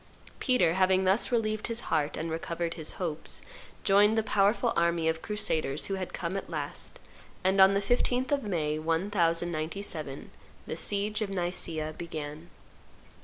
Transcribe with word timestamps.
Peter, 0.39 0.73
having 0.73 1.03
thus 1.03 1.31
relieved 1.31 1.67
his 1.67 1.81
heart 1.81 2.17
and 2.17 2.31
recovered 2.31 2.73
his 2.73 2.93
hopes, 2.93 3.43
joined 3.83 4.17
the 4.17 4.23
powerful 4.23 4.73
army 4.75 5.07
of 5.07 5.21
crusaders 5.21 5.85
who 5.85 5.93
had 5.93 6.11
come 6.11 6.35
at 6.35 6.49
last; 6.49 6.97
and, 7.43 7.61
on 7.61 7.75
the 7.75 7.81
15th 7.81 8.31
of 8.31 8.41
May, 8.41 8.79
1097, 8.79 10.31
the 10.65 10.75
siege 10.75 11.21
of 11.21 11.29
Nicaea 11.29 11.93
began. 11.95 12.49